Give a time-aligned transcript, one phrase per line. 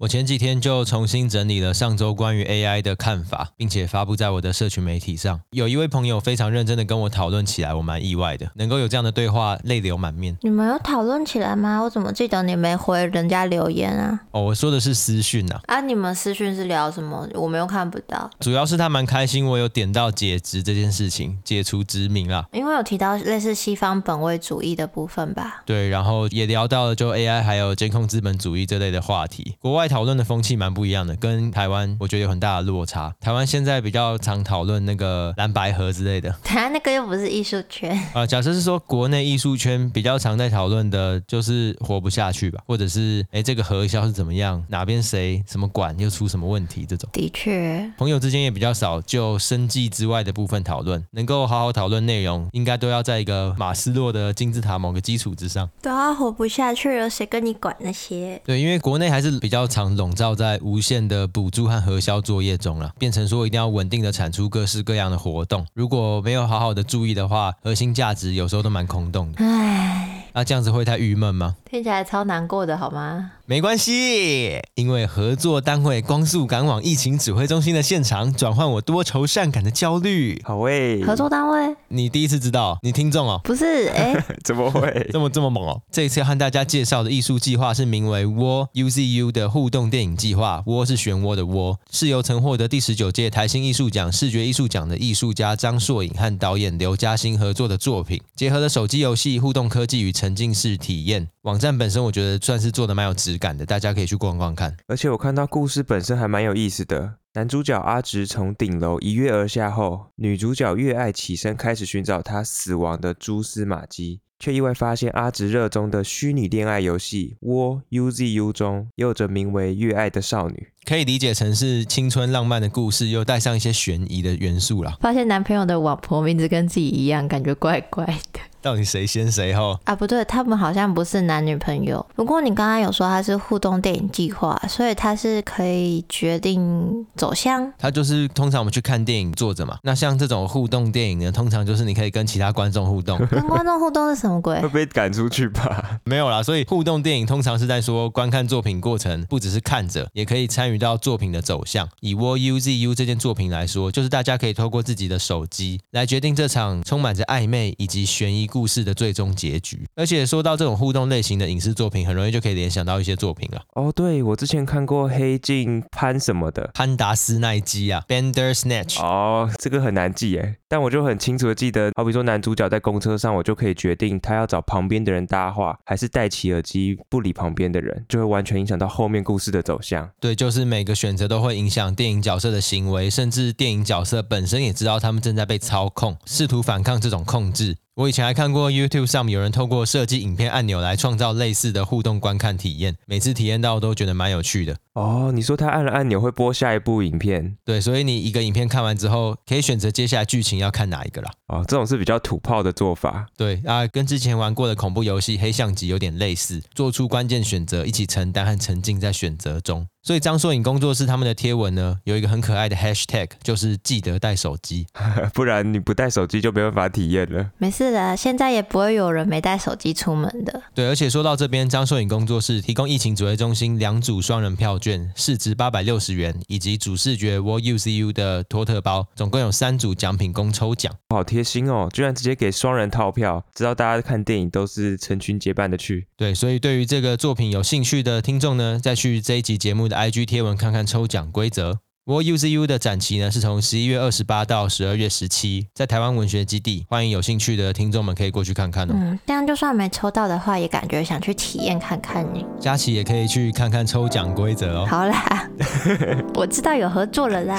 [0.00, 5.40] 我前几天就重新整理了上周关于 AI 的看法，并且发布在我的社群媒体上。
[5.50, 10.36] 有一位朋友非常认真的跟我讨论起来，我蛮意外的，能够有这样的对话，泪流满面。
[10.42, 11.80] 你们有讨论起来吗？
[11.80, 14.20] 我怎么记得你没回人家留言啊？
[14.30, 15.60] 哦，我说的是私讯啊。
[15.66, 17.28] 啊，你们私讯是聊什么？
[17.34, 18.30] 我们又看不到。
[18.38, 22.46] 主要是他蛮开心，我有点到解职这件事情，解除职名啦。
[22.52, 25.64] 因为有提到类似西方本位主义的部分吧？
[25.66, 29.56] 对，然后也聊到了就 AI 还有监控资本主义这类的话题。
[29.58, 30.68] 国外讨论的风气蛮。
[30.68, 33.12] 不一样的，跟台湾我觉得有很大的落差。
[33.20, 38.26] 台湾现在比较常讨论那个蓝白盒之类的，台湾那个又不是艺术圈 啊。
[38.26, 47.08] 假设是说国内艺术圈比较常在讨论的，就是活不下去吧，或者是哎这个核销是怎么样，哪边谁什么管又出什么问题这种。
[47.12, 55.68] 的确，朋友之间也比较少就生计之外的部分讨论，能够好好讨论内容，应该都要在一个马斯洛的金字塔某个基础之上。
[55.80, 58.40] 都要活不下去了，谁跟你管那些？
[58.44, 60.58] 对，因为国内还是比较常笼罩在。
[60.60, 69.44] 无限的补助和核销作业中了，变成说一定要稳定的产出各式各样的活动，如果没有好好的注意的话，核心价值有时候都蛮空洞的。
[69.44, 71.54] 唉，那这样子会太郁闷吗？
[71.70, 73.32] 听起来超难过的，好吗？
[73.44, 80.40] 没关系，因为合作单位光速赶往疫情指挥中心的现场，转换我多愁善感的焦虑。
[80.44, 82.78] 好喂，合作单位，你第一次知道？
[82.82, 83.38] 你听众哦？
[83.44, 85.80] 不是， 哎，怎么会这么这么猛哦？
[85.92, 90.62] 这一次要和大家介绍的艺术计划是名为 WAR UZU 的互动电影计划。
[90.66, 101.28] 窝是漩涡的窝，是由曾获得第十九届台新艺术奖视觉艺术奖的艺术家张硕颖和导演刘嘉欣合作的作品，结合了手机游戏、互动科技与沉浸式体验。
[101.48, 104.76] 网站本身我觉得算是做的蛮有质感的，大家可以去逛逛看。
[104.86, 107.14] 而且我看到故事本身还蛮有意思的。
[107.32, 120.68] 男主角阿直从顶楼一跃而下后，女主角月爱起身开始寻找他死亡的蛛丝马迹，却意外发现阿直热衷的虚拟恋爱游戏《窝 UZU》中也有着名为月爱的少女。
[120.84, 124.96] 可以理解成是青春浪漫的故事，又带上一些悬疑的元素啦。
[125.00, 128.40] 发现男朋友的老婆名字跟自己一样，感觉怪怪的。
[128.60, 129.94] 到底谁先谁后啊？
[129.94, 132.04] 不对，他们好像不是男女朋友。
[132.16, 137.72] 不过你刚刚有说他是互动电影计划，所以他是可以决定走向。
[137.78, 139.78] 他就是通常我们去看电影坐着嘛。
[139.84, 143.16] 那像这种互动电影呢，通常就是你可以跟其他观众互动。
[143.30, 144.60] 跟观众互动是什么鬼？
[144.60, 146.00] 会被赶出去吧？
[146.04, 146.42] 没有啦。
[146.42, 151.88] 所以互动电影通常是在说观看作品过程，不只是看着，也可以参与到作品的走向。
[152.00, 158.48] 以 War UZU 这件作品来说，就是大家可以透过自己的手机来决定这场充满着暧昧以及悬疑。
[158.48, 163.60] 故事的最终结局，而且说到这种互动类型的影视作品，很容易就可以联想到一些作品了。
[163.74, 169.02] 哦，对，我之前看过《黑镜》潘什么的，潘达斯奈基啊，Bandersnatch。
[169.02, 180.08] 哦，这个很难记诶，但我就很清楚的记得，好比说男主角在公车上，我就可以决定他要找旁边的人搭话，还是戴起耳机不理旁边的人，就会完全影响到后面故事的走向。
[180.18, 187.76] 对，就是每个选择都会影响电影角色的行为，甚至电影角色本身也知道他们正在被操控，试图反抗这种控制。
[187.94, 194.76] 我以前还看过 YouTube 上面有人透过设计影片按钮来创造类似的互动观看体验，每次体验到都觉得蛮有趣的。
[194.92, 197.56] 哦，你说他按了按钮会播下一部影片？
[197.64, 201.30] 对，所以你一个影片看完之后，可以选择接下来剧情要看哪一个啦。
[201.48, 203.26] 哦，这种是比较土炮的做法。
[203.36, 209.88] 对啊，跟之前玩过的恐怖游戏《黑象级》有点类似，做出关键选择，一起承担和沉浸在选择中。
[210.08, 214.86] 所以张硕颖工作室他们的贴文呢，有一个很可爱的 hashtag，就是记得带手机，
[215.34, 217.50] 不然你不带手机就没办法体验了。
[217.58, 220.62] 没事的，现在也不会有人没带手机出门的。
[220.74, 230.90] 对，而且说到这边，张硕颖工作室提供疫情指挥中心两组双人票券，市值八百六十元，以及主视觉 War UZU 的托特包，总共有三组奖品供抽奖。
[231.10, 236.06] 好贴心哦，居然直接给双人套票，知道大家看电影都是成群结伴的去。
[236.16, 239.97] 对，所以对于这个作品有兴趣的听众呢，再去这一集节目的。
[239.98, 241.78] IG 贴文看看抽奖规则。
[242.06, 248.94] War UZU 的展期呢是从十一月二十八到十二月十七，在台湾文学基地，欢迎有兴趣的听众们可以过去看看哦。
[248.96, 252.42] 嗯，这样就算没抽到的话，也感觉想去体验看看呢。
[252.58, 254.86] 佳琪也可以去看看抽奖规则哦。
[254.88, 255.50] 好啦，
[256.34, 257.58] 我知道有合作了啦。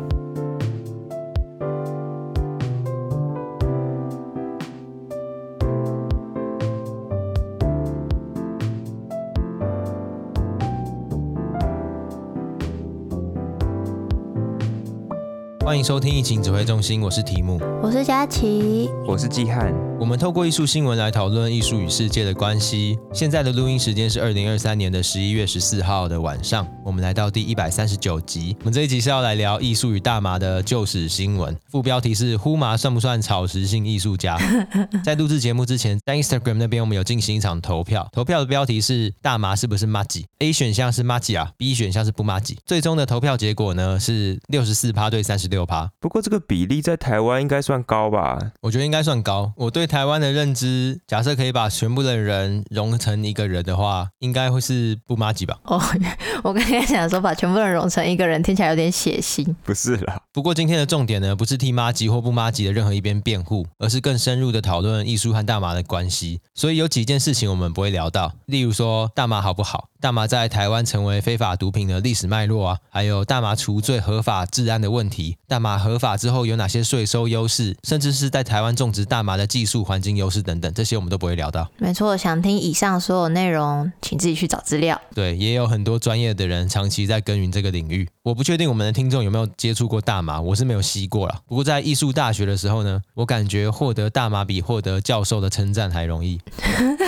[15.70, 19.72] 欢迎收听疫情指挥中心，我是提姆，我是佳琪，我是季汉。
[20.00, 22.98] 我们透过艺术新闻来讨论艺术与世界的关系。
[23.12, 26.66] 现在的录音时间是二零二三年的十一月十四号的晚上。
[26.84, 28.56] 我们来到第一百三十九集。
[28.60, 31.56] 我们这一集是要来聊艺术与大麻的旧史新闻。
[31.70, 34.36] 副标题是“呼麻算不算草食性艺术家？”
[35.04, 38.08] 在录制节目之前，在 Instagram 那边我们有进行一场投票。
[38.10, 42.58] 投票的标题是“大麻是不是麻吉？”A 选项是麻吉啊，B 选项是不麻吉。
[42.66, 45.90] 最终的投票结果呢是六十四趴对三十六趴。
[46.00, 48.38] 不过这个比例在台湾应该算高吧？
[48.60, 49.52] 我觉得应该算高。
[49.56, 55.58] 我对台湾的认知，假设可以把全部的人融成一个人的话，应该会是不妈吉吧？
[55.64, 55.80] 哦，
[56.42, 59.54] 我刚才想说把全部人融成一个人，听起来有点血腥。
[59.62, 60.20] 不是啦。
[60.32, 66.40] 不过今天的重点呢，不是替妈吉或不妈吉的任何一边辩护，而是更深入的讨论艺术和大麻的关系。
[66.54, 69.88] 所以有几件事情我们不会聊到，例如说大麻好不好？
[70.00, 81.68] 大麻在台湾成为非法毒品的历史脉络啊，还有大麻除罪合法治安的问题，大麻合法之后有哪些税收优势，甚至是在台湾种植大麻的技术环境优势等等，这些我们都不会聊到。
[81.76, 85.00] 没错，想听以上所有内容，请自己去找资料。
[85.12, 88.08] 对，也有很多专业的人长期在耕耘这个领域。
[88.22, 91.40] 我不确定我们的听众有没有接触过大麻，我是没有吸过啦。
[91.48, 96.38] 不过在艺术大学的时候呢，我感觉获得大麻比获得教授的称赞还容易。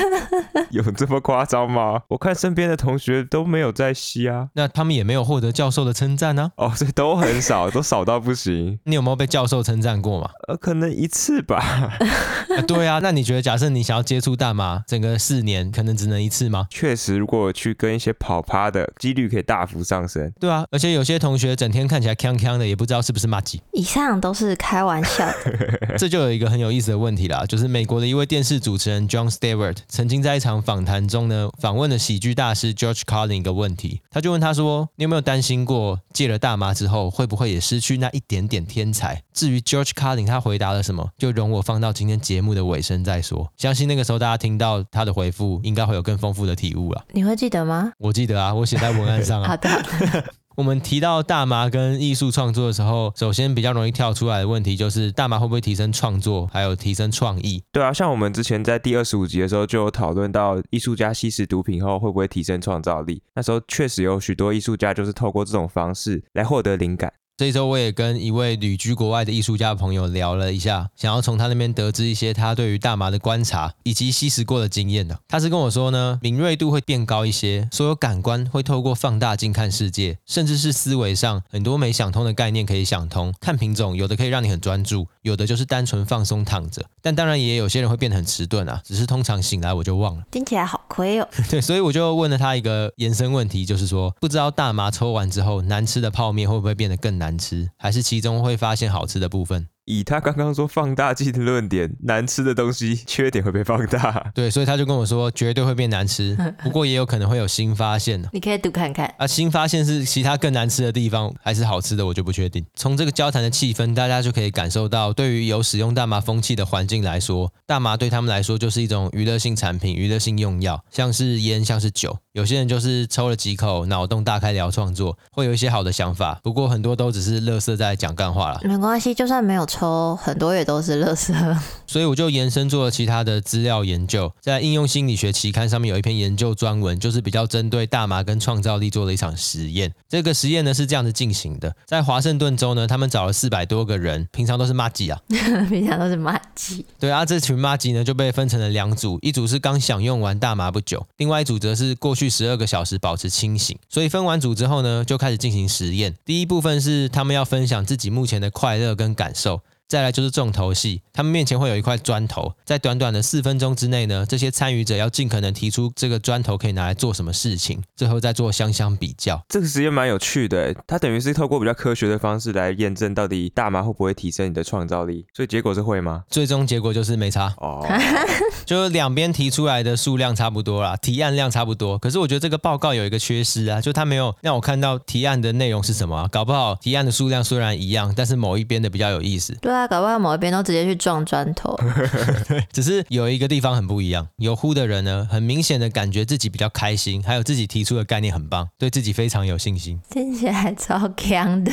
[0.73, 2.01] 有这么夸张吗？
[2.09, 6.51] 我看身边的同学都没有在吸啊，那他们也没有获得教授的称赞呢？
[6.57, 8.79] 哦，所以都很少， 都少到不行。
[8.85, 10.31] 你有没有被教授称赞过嘛？
[10.49, 11.59] 呃，可能一次吧。
[12.57, 16.67] 啊，对啊，那你觉得，假设你想要接触大麻，整个四年可能只能一次吗？
[16.71, 20.33] 确实，如果去跟一些跑趴的，几率可以大幅上升。
[20.41, 23.61] 对啊，而且有些同学整天看起来锵锵的，也不知道是不是骂鸡。
[23.73, 25.97] 以上都是开玩笑的。
[25.99, 43.51] 这就有一个很有意思的问题啦，就是美国的一位电视主持人 John Stewart 曾经在一场访谈中呢，访问了喜剧大师 George Carlin 一个问题，他就问他说：“你有没有担心过戒了大麻之后，会不会也失去那一点点天才？”至于 George Carlin 他回答了什么，就容我放到今天节目的尾声再说。
[43.57, 47.05] 相信那个时候大家听到他的回复，应该会有更丰富的体悟了。
[47.13, 47.93] 你会记得吗？
[47.99, 49.49] 我记得啊，我写在文案上啊。
[49.49, 50.25] 好的。
[50.57, 57.63] 我们提到大麻跟艺术创作的时候，首先比较容易跳出来的问题就是大麻会不会提升创作，还有提升创意？
[57.73, 63.23] 对啊，像我们之前在第二十五集的时候就有讨论到，艺术家吸食毒品后会不会提升创造力？
[63.35, 67.13] 那时候确实有许多艺术家就是透过这种方式来获得灵感。
[67.43, 75.19] 这一周我也跟一位旅居国外的艺术家朋友聊了一下，想要从他那边得知一些他对于大麻的观察以及吸食过的经验的。
[75.27, 83.35] 他是跟我说呢，敏锐度会变高一些，所有感官会透过放大镜看世界，甚至是思维上很多没想通的概念可以想通。
[83.41, 86.81] 看品种，有的可以让你很专注，有的就是单纯放松躺着。
[87.01, 90.23] 但当然也有些人会变得很迟钝啊，只是通常醒来我就忘了。
[90.31, 91.29] 听起来好亏哦。
[91.51, 99.69] 对，所以我就问了他一个延伸问题，就是说，不知道大麻抽完之后，难吃的泡面会不会变得更难吃，还是其中会发现好吃的部分？
[99.85, 104.31] 以他刚刚说放大镜的论点，难吃的东西 缺点会被放大。
[104.35, 108.23] 对，所以他就跟我说，绝对会变难吃， 不过也有可能会有新发现。
[108.33, 109.13] 你可以读看看。
[109.19, 112.65] 啊，新发现是其他更难吃的地方，还是好吃的，我就不确定。
[112.75, 122.17] 从这个交谈的气氛，大家就可以感受到，对于有使用大麻风气的环境来说，大麻对他们来说就是一种娱乐性产品、娱乐性用药，像是烟，像是酒。
[122.33, 126.41] 有些人就是抽了几口，脑洞大开聊创作，会有一些好的想法。
[126.43, 128.61] 不过很多都只是乐色在讲干话了。
[128.65, 131.33] 没关系，就算没有抽，很多也都是垃圾。
[131.87, 139.93] 所以我就延伸做了其他的资料研究，在应用心理学期刊上面有一篇研究专文，就是比较针对大麻跟创造力做了一场实验。
[140.09, 145.21] 这个实验呢是这样子进行的，在华盛顿州呢，他们找了四百多个人，平常都是麻吉啊，
[145.69, 146.87] 平常都是麻吉。
[146.99, 152.23] 对啊，这群麻吉呢就被分成了两组，一组是刚享用完大麻不久，另外一组则是过去。
[152.23, 156.15] 去十二个小时保持清醒，所以分完组之后呢，就开始进行实验。
[156.25, 159.61] 第一部分是他们要分享自己目前的快乐跟感受。
[159.93, 169.39] 再来就是重头戏，他们面前会有一块砖头，在短短的四分钟之内呢，这些参与者要尽可能提出这个砖头可以拿来做什么事情，最后再做相相比较。
[169.51, 176.23] 这个实验蛮有趣的，它等于是透过比较科学的方式来验证到底大麻会不会提升你的创造力，所以结果是会吗？
[176.31, 177.87] 最终结果就是没差哦，
[178.65, 181.99] 就两边提出来的数量差不多啦，提案量差不多。
[181.99, 189.55] 可是我觉得这个报告有一个缺失啊，就他没有让我看到提案的内容是什么啊，搞不好提案的数量虽然一样，但是某一边的比较有意思。
[189.61, 189.89] 对啊。
[189.89, 191.79] 搞不好某一边都直接去撞砖头，
[192.73, 194.29] 只是有一个地方很不一样。
[194.37, 201.73] 有呼的人呢，很明显的感觉自己比较开心，还有自己提出的概念很棒，对自己非常有信心，听起来超强的。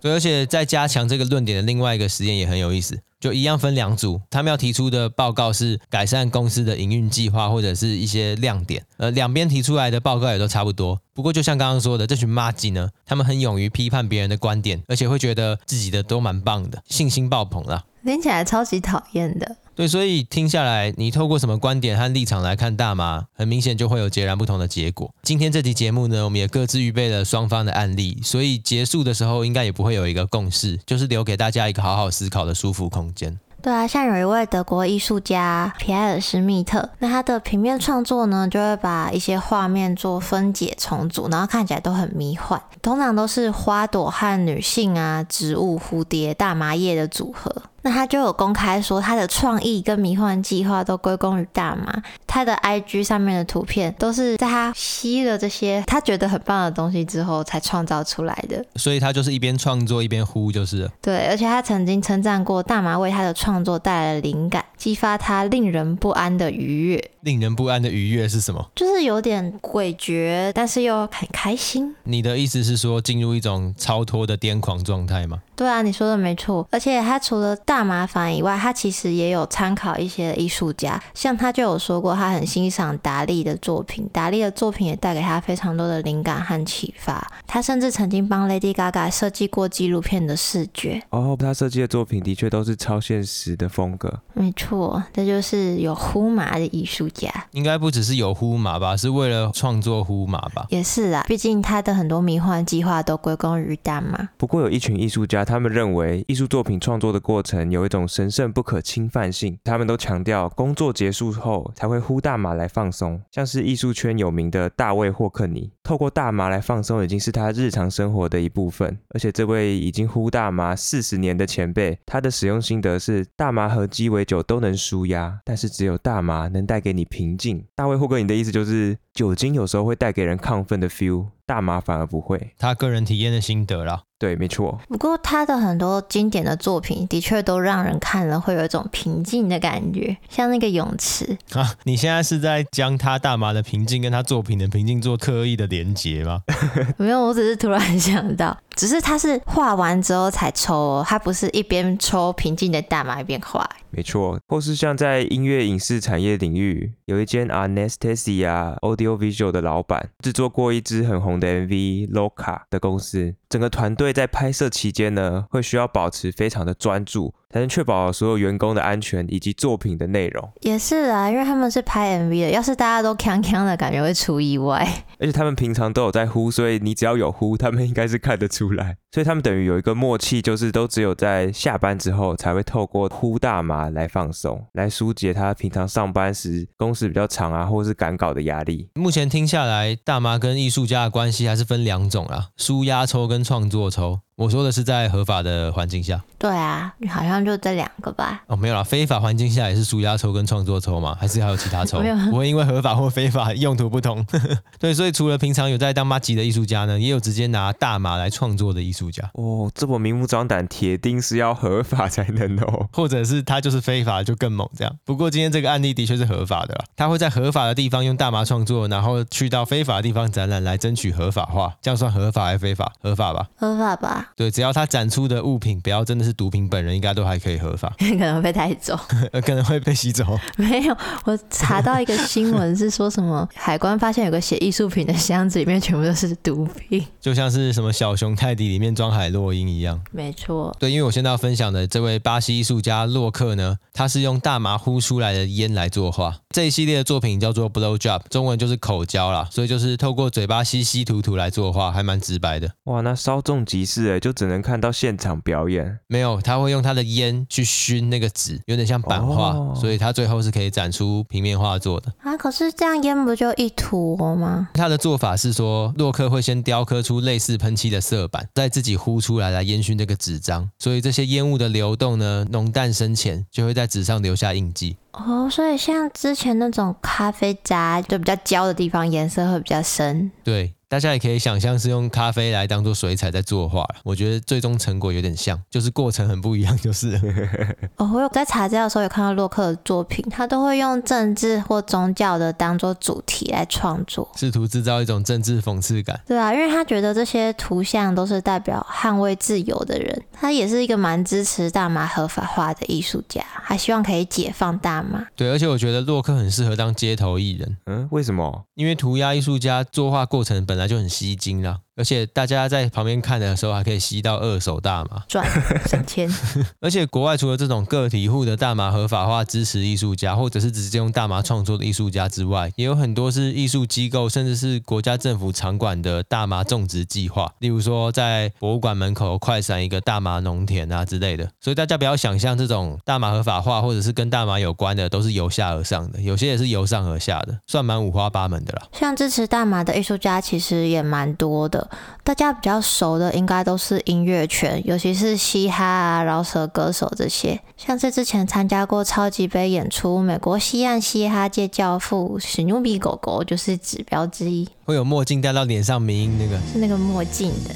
[0.00, 2.98] 对，而且在加强这个论点的另外一个实验也很有意思。
[3.20, 8.82] 就一样分两组，他们要提出的报告是改善公司的营运计划或者是一些亮点。
[8.96, 10.98] 呃，两边提出来的报告也都差不多。
[11.12, 17.84] 不过就像刚刚说的，这群妈鸡呢，他们很勇于批判别人的观点，而且会觉得自己的都蛮棒的，信心爆棚了。
[18.02, 19.56] 听起来超级讨厌的。
[19.80, 25.10] 对，所以听下来，你透过什么观点和立场来看大麻，很明显就会有截然不同的结果。
[25.22, 33.38] 今天这期节目呢，我们也各自预备了双方的案例，所以结束的时候应该也不会有一个共识，就是留给大家一个好好思考的舒服空间。
[33.62, 47.54] 对啊，像有一位德国艺术家皮埃尔·施密特，那他的平面创作呢，就会把一些画面做分解重组，然后看起来都很迷幻，通常都是花朵和女性啊、植物、蝴蝶、大麻叶的组合。
[47.82, 52.02] 那他就有公开说，他的创意跟迷幻计划都归功于大麻。
[52.26, 58.64] 他的 IG 上面的图片都是在他吸了这些他觉得很棒的东西之后才创造出来的。
[58.76, 60.90] 所以他就是一边创作一边呼，就是了。
[61.00, 67.10] 对，而且他曾经称赞过大麻为他的创作带来了灵感，激发他令人不安的愉悦。
[67.22, 68.70] 令人不安的愉悦是什么？
[68.74, 71.94] 就是有点诡谲，但是又很开心。
[72.04, 75.38] 你的意思是说进入一种超脱的癫狂状态吗？
[75.54, 76.66] 对啊，你说的没错。
[76.70, 87.24] 而且他除了大麻烦以外，他其实也有参考一些艺术家，像他就有说过，他很欣赏达利的作品，达利的作品也带给他非常多的灵感和启发。
[87.46, 91.00] 他甚至曾经帮 Lady Gaga 设计过纪录片的视觉。
[91.10, 94.20] 哦，他设计的作品的确都是超现实的风格。
[94.34, 97.32] 没错，这就是有呼麻的艺术家。
[97.52, 100.66] 应该不只是有呼麻吧，是为了创作呼麻吧？
[100.70, 104.28] 也是啊，毕竟他的很多迷幻计划都归功于大麻。
[104.36, 105.44] 不过有一群艺术家。
[105.44, 113.20] 他们认为艺术作品创作的过程有一种神圣不可侵犯性，他们都强调工作结束后才会呼大麻来放松。
[113.32, 118.96] 像是艺术圈有名的大卫霍克尼，透过大麻来放松已经是他日常生活的一部分。
[119.08, 127.64] 而且这位已经呼大麻四十年的前辈，他的使用心得是：大麻和鸡尾酒都能舒压，但是只有大麻能带给你平静。
[127.74, 132.52] 大卫霍克尼的意思就是，酒精有时候会带给人亢奋的 feel，大麻反而不会。
[132.56, 134.02] 他个人体验的心得啦。
[134.20, 134.78] 对，没错。
[134.86, 141.74] 不过他的很多经典的作品的确都让人看了会有一种平静的感觉，像那个泳池啊。
[141.84, 146.42] 你现在是在将他大麻的平静跟他作品的平静做刻意的连接吗？
[146.98, 153.68] 没有，我只是突然想到，只是他是画完之后才抽，他不是一边抽平静的大麻一边画。
[153.90, 167.34] 没错，或是像在音乐影视产业领域，有一间 anestasia Audiovisual 的老板制作过一支很红的 MV《Loca》的公司，整个团队在拍摄期间呢，会需要保持非常的专注。
[167.52, 170.52] 才能确保所有员工的安全以及作品的内容。
[170.60, 174.86] 也是啊，因为他们是拍 MV 的，要是大家都锵锵的感觉会出意外。
[175.18, 178.98] 而且他们平常都有在呼，所以你只要有呼，他们应该是看得出来。
[179.12, 188.88] 所以他们等于有一个默契，就是都只有在下班之后才会透过呼大麻来放松，来疏解他平常上班时工时比较长啊，或是赶稿的压力。
[188.94, 194.20] 目前听下来，大麻跟艺术家的关系还是分两种啊，舒压抽跟创作抽。
[194.40, 196.18] 我说的是在合法的环境下。
[196.38, 198.42] 对啊，好像就这两个吧。
[198.46, 202.00] 哦，没有啦，非法环境下也是舒压抽跟创作抽嘛，还是还有其他抽？
[202.00, 204.24] 没有，不会因为合法或非法用途不同。
[204.80, 209.30] 对，所以除了平常有在当麻吉的艺术家呢，也有直接拿大麻来创作的艺术家。
[209.34, 212.88] 哦，这么明目张胆，铁定是要合法才能哦。
[212.96, 214.96] 或者是他就是非法就更猛这样。
[215.04, 222.90] 不过今天这个案例的确是合法的啦，他会在合法的地方用大麻创作，然后去到非法的地方展览来争取合法化，这样算合法还是非法？
[223.02, 223.46] 合法吧？
[223.56, 224.28] 合法吧？
[224.36, 227.94] 对，只要他展出的物品不要真的是毒品本人，应该都还可以合法。
[227.98, 228.98] 可能会被带走，
[229.44, 230.24] 可能会被吸走。
[230.56, 240.00] 没有，我查到一个新闻是说什么海关发现有个写艺术品的箱子里面全部都是毒品，就像是什么小熊泰迪里面装海洛因一样。
[240.10, 246.36] 没错，对，因为我现在要分享的这位巴西艺术家洛克呢，他是用大麻呼出来的烟来作画。
[246.52, 252.68] 这一系列的作品叫做 Blow Job，中文就是口交啦，所以就是透过嘴巴吸吸吐吐来作画，还蛮直白的。
[252.86, 256.00] 哇，那稍纵即逝哎，就只能看到现场表演。
[256.08, 262.12] 没有，他会用他的烟去熏那个纸，有点像版画，哦、所以他最后是可以展出平面画作的。
[262.18, 264.70] 啊，可是这样烟不就一吐吗？
[264.74, 274.96] 他的做法是说，洛克会先雕刻出类似喷漆的色板，再自己呼出来来烟熏这个纸张，所以这些烟雾的流动呢，浓淡深浅就会在纸上留下印记。
[275.12, 280.30] 哦，所以像之前那种咖啡渣，就比较焦的地方，颜色会比较深。
[280.42, 280.74] 对。
[280.90, 287.14] 大家也可以想象是用咖啡来当做水彩在作画，我觉得最终成果有点像，就是过程很不一样，就是。
[287.94, 296.20] 哦，我有在查资料的时候有看到洛克的作品，他都会用政治或宗教的当做主题来创作，试图制造一种政治讽刺感。
[296.26, 305.24] 对啊，因为他觉得这些图像都是代表捍卫自由的人，他也是一个蛮支持大麻合法化的艺术家，还希望可以解放大麻。
[305.36, 307.76] 对，而且我觉得洛克很适合当街头艺人。
[307.86, 308.64] 嗯，为什么？
[308.74, 315.46] 因为涂鸦艺术家作画过程本那就很吸睛了，而且大家在旁边看的时候，还可以吸到二手大麻，赚
[315.86, 316.30] 省钱。
[316.80, 327.52] 而且国外除了这种个体户的大麻合法化支持艺术家，或者是直接用大麻创作的艺术家之外，也有很多是艺术机构，甚至是国家政府场馆的大麻种植计划。
[327.58, 331.46] 例如说，在博物馆门口快闪一个大麻农田啊之类的。
[331.60, 338.88] 所以大家不要想象这种大麻合法化或者是跟大麻有关的都是由下而上的，有些也是由上而下的，算蛮五花八门的啦。
[338.92, 341.79] 像支持大麻的艺术家其实也蛮多的，
[342.22, 347.60] 大家比较熟的应该都是音乐圈，尤其是嘻哈啊、饶舌歌手这些。
[347.76, 354.68] 像是之前参加过超级杯演出，美国西岸嘻哈界教父史努比狗狗就是指标之一。
[354.84, 357.74] 会有墨镜戴到脸上，迷因那个是那个墨镜的。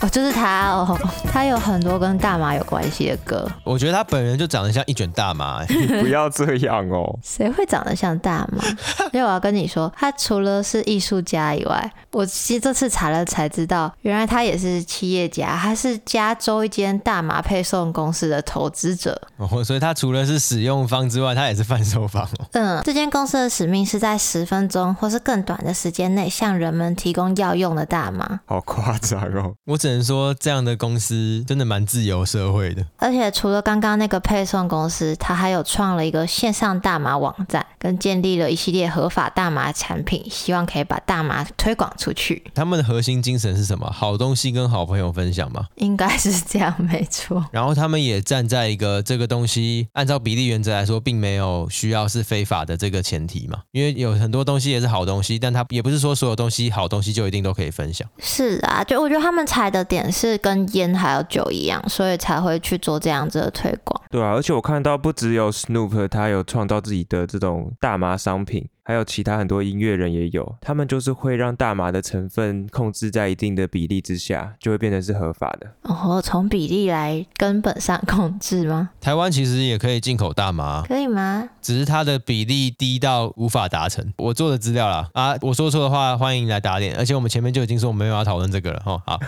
[0.00, 0.98] 哦，就是他哦，
[1.32, 3.50] 他有很多跟大麻有关系的歌。
[3.64, 7.18] 我觉得他本人就长得像一卷大麻，欸，你 不要这样哦。
[7.24, 8.62] 谁会长得像大麻？
[9.12, 19.20] 因为我要跟你说，他除了是艺术家以外，我其实这次查了才知道，原来他也是企业家，他是加州一间大麻配送公司的投资者。
[19.38, 22.28] 哦，所以他除了是使用方之外，他也是贩售方。
[22.52, 28.40] 嗯，这间公司的使命是在十分钟或是更短的时间内，向人们提供药用的大麻。
[28.44, 29.15] 好夸张。
[29.64, 32.84] 我只能说，这样的公司真的蛮自由社会的。
[32.98, 42.44] 而且除了刚刚那个配送公司，他还有创了一个线上大麻网站，跟建立了一系列合法大麻产品，希望可以把大麻推广出去。
[42.54, 43.90] 他们的核心精神是什么？
[43.90, 45.66] 好东西跟好朋友分享吗？
[45.76, 47.44] 应该是这样，没错。
[47.50, 53.60] 然后他们也站在一个这个东西按照比例原则来说，并没有需要是非法的这个前提嘛。
[53.72, 58.06] 因为有很多东西也是好东西，但它也不是说所有东西好东西就一定都可以分享。
[58.18, 59.05] 是啊，就。
[59.06, 64.02] 我觉得他们踩的点是跟烟还有酒一样，所以才会去做这样子的推广。
[64.10, 68.68] 对啊，而且我看到不只有 Snoop，他有创造自己的这种大麻商品。
[68.88, 75.66] 还有其他很多音乐人也有，他们就是会让大麻的成分控制在一定的比例之下，就会变成是合法的。
[75.82, 78.90] 哦，从比例来根本上控制吗？
[79.00, 81.48] 台湾其实也可以进口大麻，可以吗？
[81.60, 84.12] 只是它的比例低到无法达成。
[84.18, 86.94] 我做的资料啦，啊，我说错的话欢迎来打脸。
[86.96, 89.02] 而且我们前面就已经说我们没有要讨论这个了哦。
[89.04, 89.18] 好，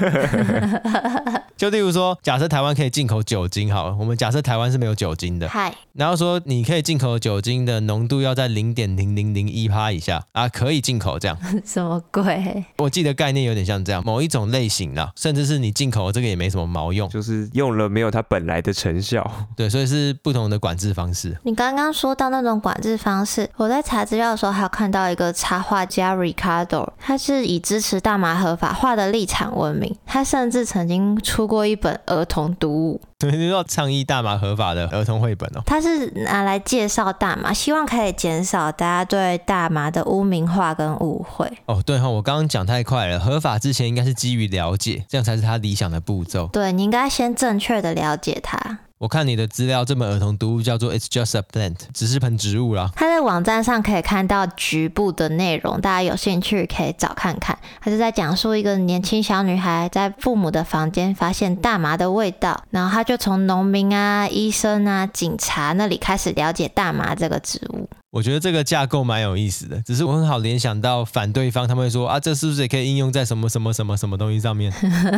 [1.59, 9.48] 就例如说，假设台湾可以进口酒精，好了，我们假设台湾是没有酒精的，嗨，然后说你可以进口酒精的浓度要在零点零零零。
[9.49, 11.37] 一趴以下啊，可以进口这样？
[11.64, 12.64] 什么鬼？
[12.78, 19.29] 我记得概念有点像这样，某一种类型啦，甚至是你进口这个也没什么毛用，就是用了没有它本来的成效。
[19.57, 21.37] 对，所以是不同的管制方式。
[21.42, 33.01] 你刚刚说到那种管制方式，我在查资料的时候还有看到一个插画家 Ricardo，他是以支持大麻合法化的立场闻名，他甚至曾经出过一本儿童读物。
[33.20, 41.50] 对，你说倡议大麻合法的儿童绘本哦，他是拿来介绍大麻，希望可以减少大家对大麻的污名化跟误会。
[41.66, 46.46] 哦，对哈、哦，我刚刚讲太快了，合法之前应该是基于了解，这样才是他理想的步骤。
[46.52, 48.78] 对，你应该先正确的了解它。
[48.98, 52.90] 我看你的资料，这本儿童读物叫做《It's Just a Plant》，只是盆植物啦。
[52.96, 57.56] 它在网站上可以看到局部的内容，大家有兴趣可以找看看。
[57.80, 67.88] 它是在讲述一个年轻小女孩在父母的房间发现大麻的味道，然后她就从农民啊、医生啊、警察那里开始了解大麻这个植物。
[68.11, 74.73] 我觉得这个架构蛮有意思的，只是我很好联想到反对方，他们会说啊，这是不是也可以应用在什么什么什么什么东西上面？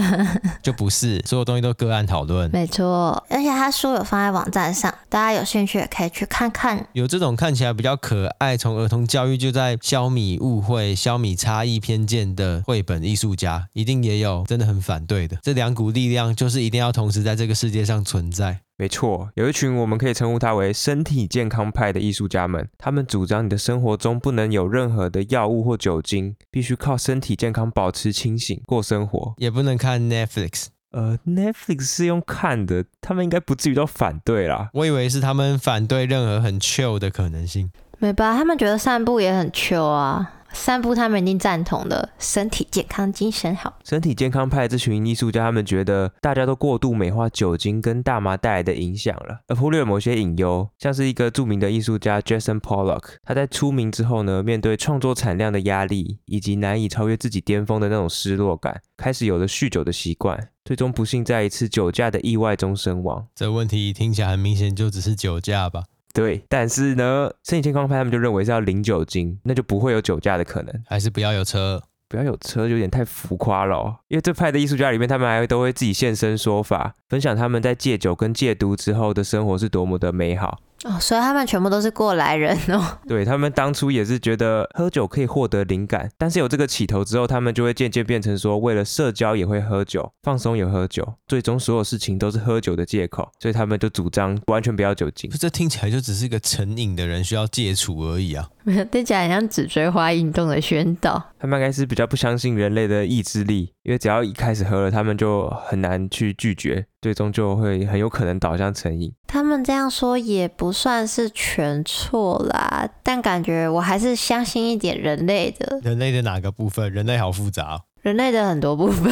[0.60, 2.50] 就不是，所有东西都个案讨论。
[2.50, 6.84] 没错，而且他书有放在网站上，大家有兴趣也可以去看看。
[6.92, 15.36] 有这种看起来比较可爱，从儿童教育就在消弭误会、消弭差异偏见的绘本艺术家，一定也有真的很反对的。
[15.42, 18.58] 这两股力量就是一定要同时在这个世界上存在。
[18.80, 30.68] 没错，有一群我们可以称呼他为身体健康派的艺术家们，他们主张你的生活中不能有任何的药物或酒精，必须靠身体健康保持清醒过生活，也不能看 Netflix。
[30.92, 34.70] 呃，Netflix 是用看的，他们应该不至于都反对啦。
[34.72, 37.70] 我以为是他们反对任何很 chill 的可能性。
[37.98, 38.34] 没吧？
[38.34, 40.39] 他们觉得散步也很 chill 啊。
[40.52, 42.10] 散步，他们一定赞同的。
[42.18, 43.78] 身体健康，精神好。
[43.84, 50.68] 身体健康派这群艺术家，他们觉得大家都过度美化酒精跟大麻带来的影响了，而忽略某些隐忧。
[50.78, 63.26] 像是一个著名的艺术家 Jackson Pollock，他在出名之后呢，面对创作产量的压力，以及难以超越自己巅峰的那种失落感，开始有了酗酒的习惯，最终不幸在一次酒驾的意外中身亡。
[63.34, 65.84] 这问题听起来很明显，就只是酒驾吧？
[66.12, 70.82] 对，但是呢，身体健康派他们就认为是要零酒精，那就不会有酒驾的可能。
[70.86, 73.96] 还是不要有车，不要有车就有点太浮夸了哦。
[74.08, 80.58] 因为这派的艺术家里面，他们还会都会自己现身说法，分享他们在戒酒跟戒毒之后的生活是多么的美好。
[80.84, 82.82] 哦，所以他们全部都是过来人哦。
[83.06, 95.30] 对，他们当初也是觉得喝酒可以获得灵感，但是有这个起头之后，他们就会渐渐变成说，为了社交也会喝酒，放松也喝酒，最终所有事情都是喝酒的借口，所以他们就主张完全不要酒精。
[95.38, 98.48] 这听起来就只是一个成瘾的人需要戒除而已啊。
[98.62, 101.29] 没有，听起来很像纸锥花运动的宣导。
[101.40, 109.10] 他们应该是比较不相信人类的意志力，因为只要一开始喝了，他们就很难去拒绝，最终就会很有可能导向成瘾。
[109.26, 115.80] 他们这样说也不算是全错啦，但感觉我还是相信一点人类的。
[115.82, 116.92] 人类的哪个部分？
[116.92, 117.80] 人类好复杂哦。
[118.02, 119.10] 人类的很多部分，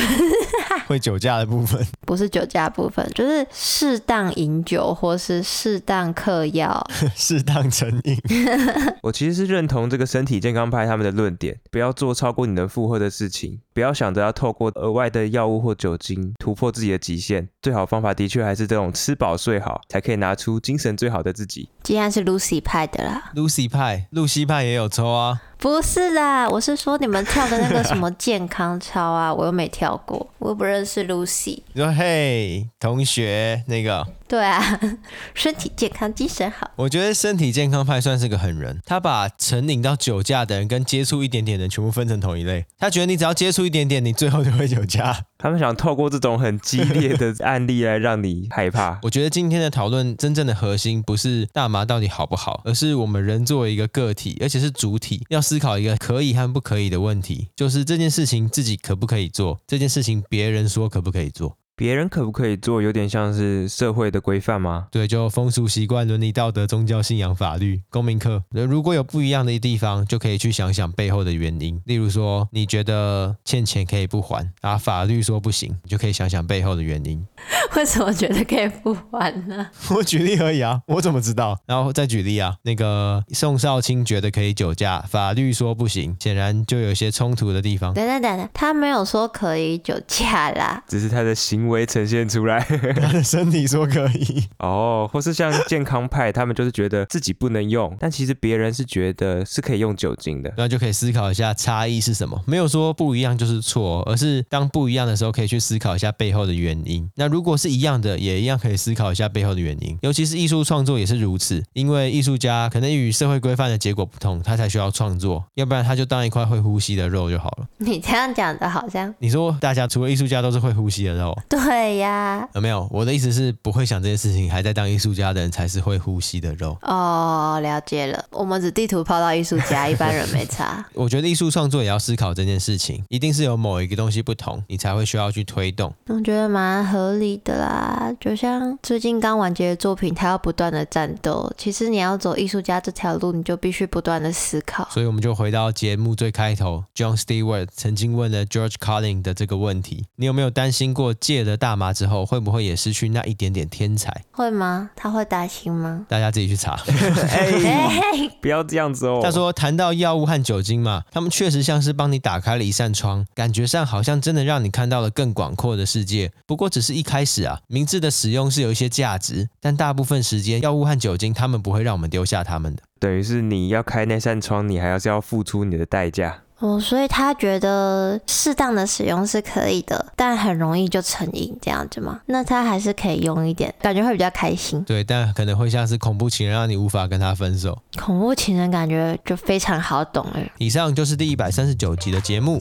[0.86, 8.18] 会酒驾的部分，不是酒驾部分，就是适当饮酒或是适当嗑药， 适当成瘾。
[9.02, 17.48] 我其实是认同这个身体健康派他们的论点，不要做超过你能负荷的事情，不要想着要透过额外的药物或酒精突破自己的极限。
[17.60, 21.68] 最好方法的确还是这种吃饱睡好，才可以拿出精神最好的自己。
[21.82, 25.40] 既然是 Lucy 派的啦，Lucy 派，露西派也有抽啊。
[25.58, 31.58] 不是啦，我是说你们跳的那个什么健康操啊，我又没跳过，我不认识 Lucy。
[31.74, 34.06] 你说嘿，同学，那个。
[34.28, 34.78] 对啊，
[35.34, 36.70] 身体健康，精神好。
[36.76, 42.66] 我觉得身体健康派算是个狠人，他把成瘾到酒驾的人跟接触一点点的人全部分成同一类。
[42.78, 45.24] 他觉得你只要接触一点点，你最后就会酒驾。
[45.38, 48.98] 他们想透过这种很激烈的案例来让你害怕。
[49.02, 61.56] 我觉得今天的讨论真正的核心不是大麻到底好不好，而是我们人作为一个个体，而且是主体，要思考一个可以和不可以的问题，就是这件事情自己可不可以做，这件事情别人说可不可以做。
[61.78, 64.88] 别人可不可以做，有点像是社会的规范吗？
[64.90, 68.42] 对，就风俗习惯、伦理道德、宗教信仰、法律、公民课。
[68.50, 71.80] 如果有不一样的地方，就可以去想想背后的原因。
[71.84, 77.24] 例如说，你觉得欠钱可以不还，啊，法律说不行，你就可以想想背后的原因。
[77.76, 79.66] 为什么觉得可以不还呢？
[79.94, 81.58] 我举例而已啊，我怎么知道？
[81.66, 87.94] 然后再举例啊，那个宋少卿觉得可以酒驾，法律说不行，显然就有些冲突的地方。
[87.94, 92.60] 等等等等，他没有说可以酒驾啦，只是他的行为呈现出来，
[93.00, 102.40] 他的身体说可以哦，或是像健康派，他们就是觉得自己不能用，但其实别人是觉得是可以用酒精的，那就可以思考一下差异是什么。
[102.46, 107.08] 没有说不一样就是错，而是当不一样的时候，可以去思考一下背后的原因。
[107.14, 109.98] 那如果是一样的，也一样可以思考一下背后的原因。
[110.02, 117.66] 尤其是艺术创作也是如此，因为艺术家可能与社会规范的结果不同，他才需要创作，要不然他就当一块会呼吸的肉就好了。
[117.78, 121.98] 你这样讲的好像 你说大家除了艺术家都是会呼吸的肉，对。
[121.98, 122.86] 呀，有没有？
[122.92, 126.76] 我的意思是，不会想这件事情，还在当艺术家的人才是会呼吸的肉。
[126.82, 128.24] 哦，了解了。
[128.30, 130.84] 我们只地图抛到艺术家，一般人没差。
[130.94, 135.92] 我觉得艺术创作也要思考这件事情，一定是有某一个东西不同，你才会需要去推动。
[136.06, 141.52] 我觉得蛮合理的啦，就像最近刚完结的作品，它要不断的战斗。
[141.56, 144.88] 其实你要走艺术家这条路，你就必须不断的思考。
[144.90, 154.24] 所以我们就回到节目最开头，John Stewart 曾经问了 George Carlin 的这个问题：你有没有担心过戒了大麻之后会不会也失去那一点点天才？
[154.32, 154.90] 会吗？
[154.96, 156.06] 他会担心吗？
[156.08, 156.78] 大家自己去查。
[157.30, 157.90] 哎，
[158.40, 159.20] 不要这样子哦。
[159.22, 166.30] 他说谈到药物和酒精嘛，他们确实像是帮你打开了一扇窗，感觉上好像真的让你看到了更广阔的世界。
[166.46, 172.82] 不过只是一开始啊，明智的使用是有一些价值，但大部分时间药物和酒精他们不会让我们丢下他们的。
[173.00, 176.42] 等于是你要开那扇窗，你还要是要付出你的代价。
[176.58, 182.20] 哦，所以他觉得适当的使用是可以的，但很容易就成瘾这样子嘛？
[182.26, 184.82] 那他还是可以用一点，感觉会比较开心。
[184.82, 187.80] 对，但可能会像是恐怖情人，让你无法跟他分手。
[187.96, 190.50] 恐怖情人感觉就非常好懂哎。
[190.58, 192.60] 以上就是第一百三十九集的节目。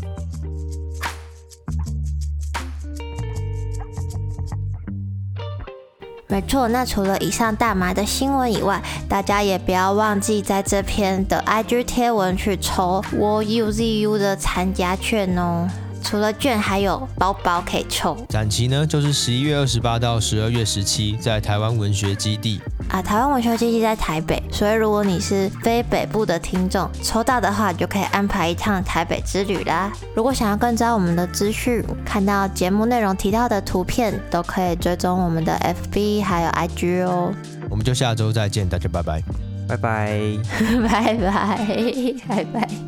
[6.30, 15.70] 没错，那除了以上大麻的新闻以外，大家也不要忘记在这篇的 IG 贴文去抽 WOUZU 的参加券哦。
[16.04, 18.18] 除了券，还有包包可以抽。
[18.30, 22.60] 展期呢，就是十一月二十八到十二月十七，在台湾文学基地。
[22.90, 29.92] 啊，台湾文学基地在台北，所以如果你是非北部的听众，抽到的话，就可以安排一趟台北之旅啦。
[30.16, 35.54] 如果想要更知道我们的资讯，看到节目内容提到的图片，都可以追踪我们的
[35.92, 37.34] FB 还有 IG 哦。
[37.70, 39.22] 我们就下周再见，大家拜拜，
[39.68, 40.38] 拜拜，
[40.88, 42.87] 拜拜，拜拜。